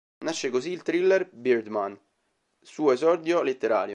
[0.23, 1.95] Nasce così il thriller "Birdman",
[2.59, 3.89] suo esordio letterario.